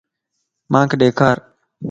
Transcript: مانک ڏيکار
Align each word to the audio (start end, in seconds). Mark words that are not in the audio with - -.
مانک 0.71 0.91
ڏيکار 0.99 1.37